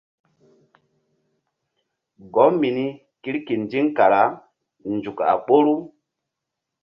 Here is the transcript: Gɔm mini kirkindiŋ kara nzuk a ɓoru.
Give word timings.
Gɔm 2.33 2.53
mini 2.61 2.85
kirkindiŋ 3.21 3.85
kara 3.97 4.21
nzuk 4.93 5.17
a 5.31 5.33
ɓoru. 5.45 5.75